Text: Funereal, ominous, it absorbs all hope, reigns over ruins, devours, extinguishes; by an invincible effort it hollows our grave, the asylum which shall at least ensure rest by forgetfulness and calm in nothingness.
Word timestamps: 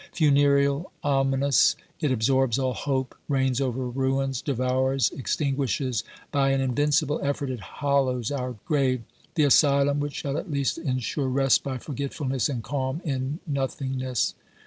Funereal, 0.13 0.91
ominous, 1.03 1.75
it 1.99 2.11
absorbs 2.11 2.57
all 2.57 2.73
hope, 2.73 3.13
reigns 3.27 3.61
over 3.61 3.87
ruins, 3.87 4.41
devours, 4.41 5.11
extinguishes; 5.15 6.03
by 6.31 6.49
an 6.49 6.59
invincible 6.59 7.19
effort 7.21 7.51
it 7.51 7.59
hollows 7.59 8.31
our 8.31 8.53
grave, 8.65 9.03
the 9.35 9.43
asylum 9.43 9.99
which 9.99 10.15
shall 10.15 10.37
at 10.39 10.49
least 10.49 10.79
ensure 10.79 11.27
rest 11.27 11.61
by 11.61 11.77
forgetfulness 11.77 12.49
and 12.49 12.63
calm 12.63 12.99
in 13.05 13.41
nothingness. 13.45 14.33